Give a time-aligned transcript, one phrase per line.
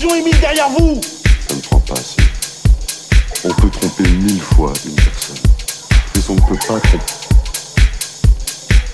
[0.00, 0.98] Attention, Émile, derrière vous
[1.46, 2.16] Ça ne prend pas assez.
[3.44, 5.36] On peut tromper mille fois une personne.
[6.14, 7.04] Mais on ne peut pas tromper.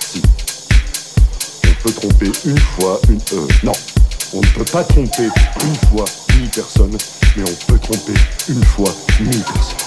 [0.01, 0.21] Si.
[1.65, 3.21] On peut tromper une fois une.
[3.33, 3.71] Euh, non.
[4.33, 5.29] On ne peut pas tromper
[5.63, 6.97] une fois mille personnes,
[7.37, 8.13] mais on peut tromper
[8.49, 9.86] une fois mille personnes.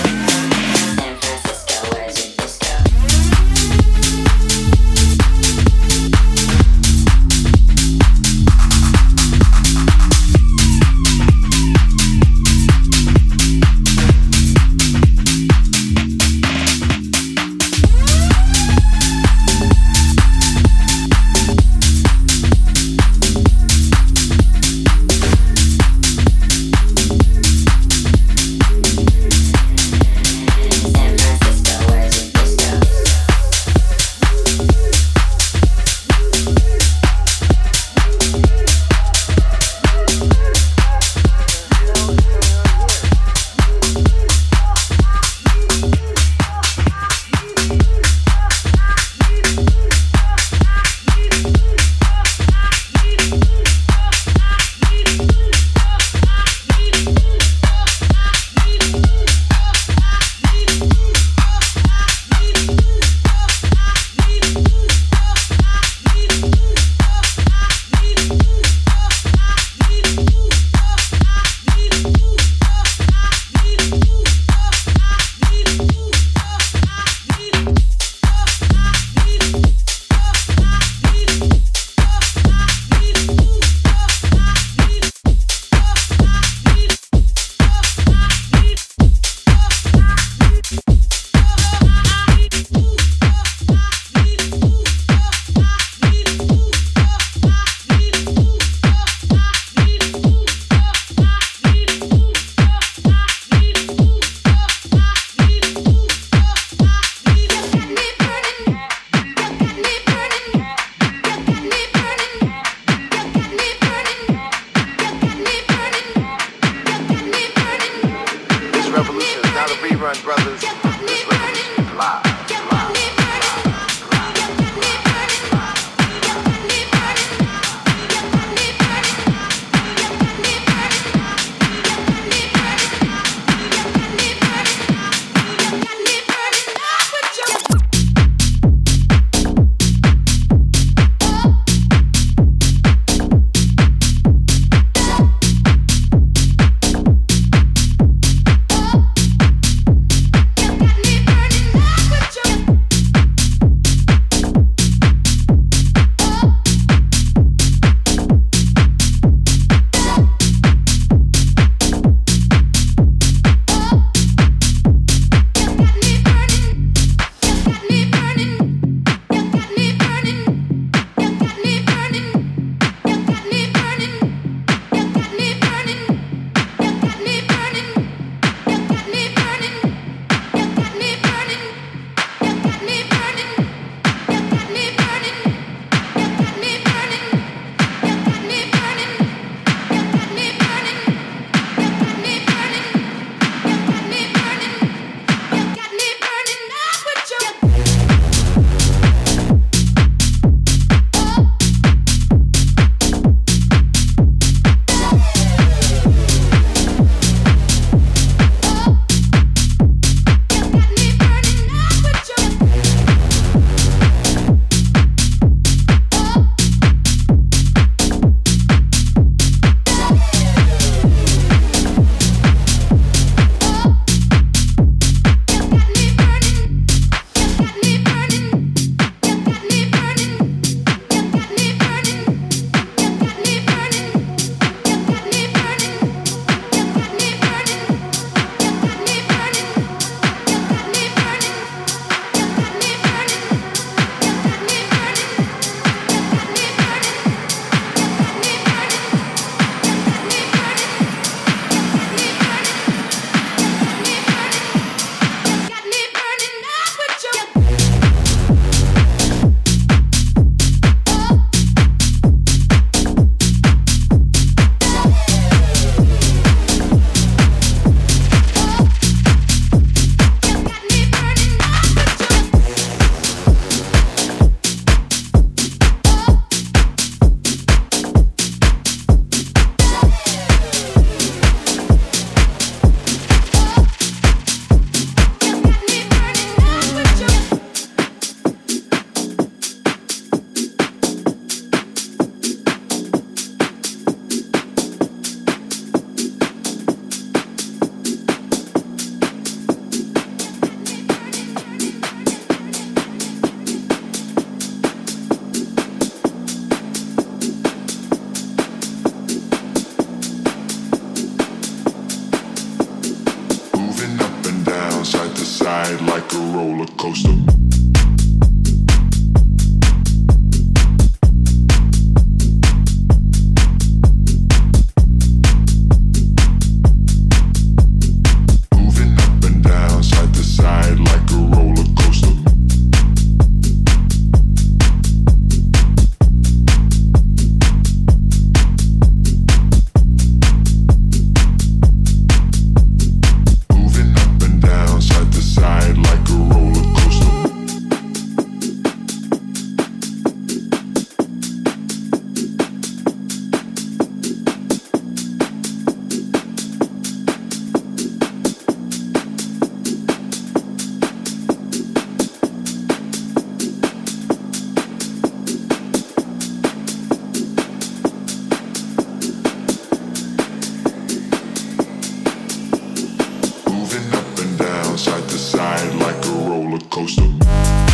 [120.01, 120.90] Run Brothers.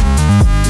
[0.07, 0.66] you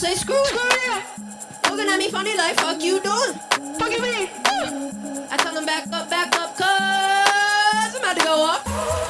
[0.00, 0.96] say screw, screw you.
[1.70, 3.34] Looking at me funny like fuck you doing.
[3.78, 4.30] Fucking me.
[5.30, 9.09] I tell them back up, back up, cause I'm about to go up.